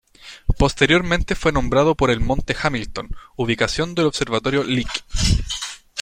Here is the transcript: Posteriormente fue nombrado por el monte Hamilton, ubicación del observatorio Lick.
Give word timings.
Posteriormente 0.57 1.35
fue 1.35 1.51
nombrado 1.51 1.93
por 1.93 2.09
el 2.09 2.21
monte 2.21 2.55
Hamilton, 2.59 3.15
ubicación 3.35 3.93
del 3.93 4.07
observatorio 4.07 4.63
Lick. 4.63 5.05